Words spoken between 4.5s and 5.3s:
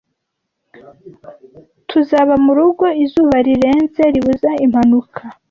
impanuka.